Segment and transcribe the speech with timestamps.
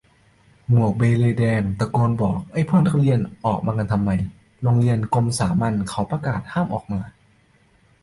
[0.69, 4.09] หมวกเบเล่ต์แดง ตะโกนบอกไอ้พวกนักเรียนออกมากันทำไม
[4.63, 7.01] โรงเรียนกรมสามัญเค้ามีประกาศห้ามออกมา